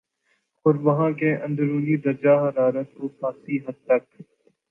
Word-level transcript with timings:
اور 0.65 0.75
وہاں 0.83 1.09
کے 1.11 1.33
اندرونی 1.37 1.95
درجہ 1.97 2.35
حرارت 2.39 2.93
کو 2.93 3.07
خاصی 3.19 3.57
حد 3.57 3.77
تک 3.85 4.21